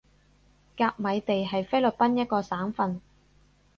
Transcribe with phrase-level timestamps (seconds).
[0.75, 2.99] 甲米地係菲律賓一個省份